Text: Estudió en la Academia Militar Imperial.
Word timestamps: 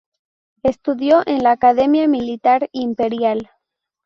Estudió 0.63 1.21
en 1.27 1.43
la 1.43 1.51
Academia 1.51 2.07
Militar 2.07 2.69
Imperial. 2.71 3.51